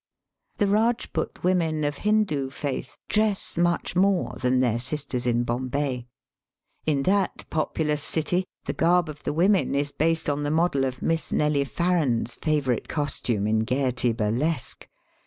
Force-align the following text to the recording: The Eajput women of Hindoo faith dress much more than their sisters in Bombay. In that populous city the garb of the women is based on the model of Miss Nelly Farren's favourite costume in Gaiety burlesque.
The 0.57 0.65
Eajput 0.65 1.43
women 1.43 1.83
of 1.83 1.97
Hindoo 1.97 2.49
faith 2.49 2.97
dress 3.07 3.55
much 3.55 3.95
more 3.95 4.33
than 4.41 4.59
their 4.59 4.79
sisters 4.79 5.27
in 5.27 5.43
Bombay. 5.43 6.07
In 6.87 7.03
that 7.03 7.45
populous 7.51 8.01
city 8.01 8.45
the 8.65 8.73
garb 8.73 9.09
of 9.09 9.21
the 9.21 9.31
women 9.31 9.75
is 9.75 9.91
based 9.91 10.27
on 10.27 10.41
the 10.41 10.49
model 10.49 10.85
of 10.85 11.03
Miss 11.03 11.31
Nelly 11.31 11.65
Farren's 11.65 12.33
favourite 12.33 12.87
costume 12.87 13.45
in 13.45 13.59
Gaiety 13.59 14.11
burlesque. 14.11 14.89